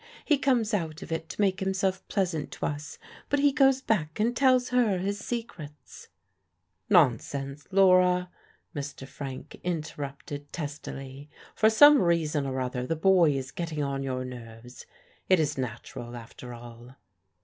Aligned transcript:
He 0.25 0.39
comes 0.39 0.73
out 0.73 1.03
of 1.03 1.11
it 1.11 1.29
to 1.29 1.39
make 1.41 1.59
himself 1.59 2.03
pleasant 2.07 2.49
to 2.53 2.65
us, 2.65 2.97
but 3.29 3.37
he 3.37 3.51
goes 3.51 3.81
back 3.83 4.19
and 4.19 4.35
tells 4.35 4.69
her 4.69 4.97
his 4.97 5.19
secrets." 5.19 6.07
"Nonsense, 6.89 7.67
Laura," 7.69 8.31
Mr. 8.75 9.07
Frank 9.07 9.61
interrupted 9.63 10.51
testily. 10.51 11.29
"For 11.53 11.69
some 11.69 12.01
reason 12.01 12.47
or 12.47 12.59
other 12.59 12.87
the 12.87 12.95
boy 12.95 13.33
is 13.33 13.51
getting 13.51 13.83
on 13.83 14.01
your 14.01 14.25
nerves. 14.25 14.87
It 15.29 15.39
is 15.39 15.55
natural, 15.55 16.15
after 16.15 16.51
all." 16.51 16.95